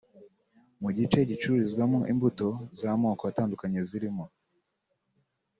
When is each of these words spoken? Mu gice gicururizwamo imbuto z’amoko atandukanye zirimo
Mu 0.81 0.89
gice 0.97 1.19
gicururizwamo 1.29 1.99
imbuto 2.11 2.47
z’amoko 2.79 3.23
atandukanye 3.31 3.79
zirimo 3.89 4.25